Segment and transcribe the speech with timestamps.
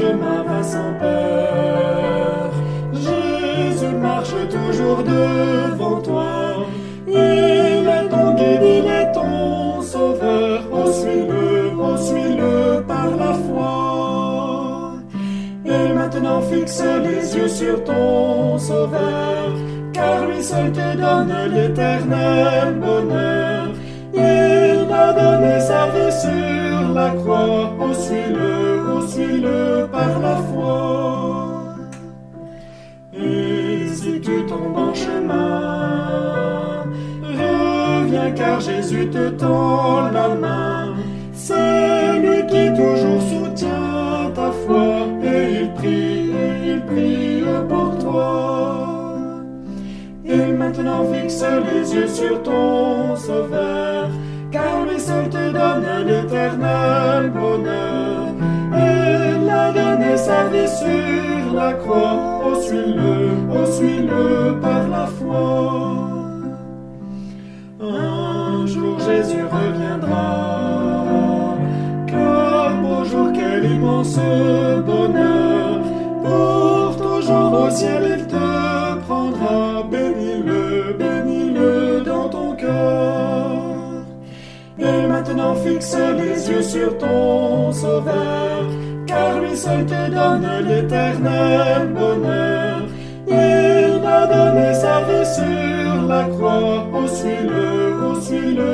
[0.00, 2.50] chemin sans peur.
[2.92, 6.30] Jésus marche toujours devant toi.
[7.06, 10.62] Il est ton guide, il est ton sauveur.
[10.72, 14.94] On suit-le, on suit-le par la foi.
[15.64, 19.48] Et maintenant fixe les yeux sur ton sauveur,
[19.92, 23.68] car lui seul te donne l'éternel bonheur.
[24.12, 28.49] Il a donné sa vie sur la croix, on suit-le
[29.90, 31.48] par la foi.
[33.12, 36.84] Et si tu tombes en chemin,
[37.22, 40.94] reviens car Jésus te tend la main.
[41.32, 46.30] C'est lui qui toujours soutient ta foi et il prie,
[46.66, 49.42] il prie pour toi.
[50.24, 54.08] Et maintenant fixe les yeux sur ton sauveur,
[54.52, 57.99] car lui seul te donne l'éternel bonheur.
[60.78, 63.14] Sur la croix, oh suis-le,
[63.52, 65.46] oh suis-le par la foi.
[67.80, 70.28] Un jour Jésus reviendra,
[72.06, 74.18] quel beau jour, quel immense
[74.86, 75.80] bonheur,
[76.24, 83.50] pour toujours au ciel il te prendra, bénis-le, bénis-le dans ton cœur.
[84.78, 88.39] Et maintenant fixe les yeux sur ton sauveur, car
[89.60, 92.82] seul te donne l'éternel bonheur.
[93.28, 97.66] Il a donné sa vie sur la croix, oh suis-le,
[98.06, 98.69] oh suis-le.